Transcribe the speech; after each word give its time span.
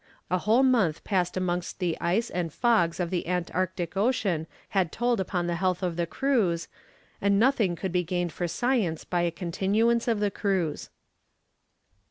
A 0.31 0.39
whole 0.39 0.63
month 0.63 1.03
passed 1.03 1.37
amongst 1.37 1.77
the 1.77 1.95
ice 2.01 2.31
and 2.31 2.51
fogs 2.51 2.99
of 2.99 3.11
the 3.11 3.27
Antarctic 3.27 3.95
Ocean 3.95 4.47
had 4.69 4.91
told 4.91 5.19
upon 5.19 5.45
the 5.45 5.53
health 5.57 5.83
of 5.83 5.95
the 5.95 6.07
crews, 6.07 6.67
and 7.21 7.39
nothing 7.39 7.75
could 7.75 7.91
be 7.91 8.03
gained 8.03 8.33
for 8.33 8.47
science 8.47 9.03
by 9.05 9.21
a 9.21 9.29
continuance 9.29 10.07
of 10.07 10.19
the 10.19 10.31
cruise. 10.31 10.89